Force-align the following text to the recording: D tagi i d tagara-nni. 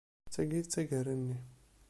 D 0.27 0.29
tagi 0.33 0.57
i 0.59 0.63
d 0.63 0.67
tagara-nni. 0.67 1.37